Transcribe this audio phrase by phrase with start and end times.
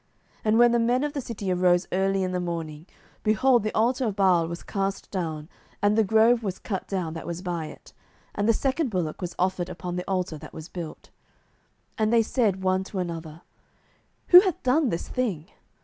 [0.37, 2.87] 07:006:028 And when the men of the city arose early in the morning,
[3.21, 5.47] behold, the altar of Baal was cast down,
[5.79, 7.93] and the grove was cut down that was by it,
[8.33, 11.11] and the second bullock was offered upon the altar that was built.
[11.99, 13.41] 07:006:029 And they said one to another,
[14.29, 15.51] Who hath done this thing?